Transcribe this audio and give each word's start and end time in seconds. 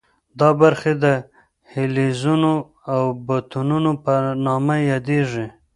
دا 0.39 0.49
برخې 0.61 0.93
د 1.03 1.05
دهلیزونو 1.05 2.53
او 2.93 3.03
بطنونو 3.27 3.91
په 4.05 4.13
نامه 4.45 4.75
یادېږي. 4.91 5.45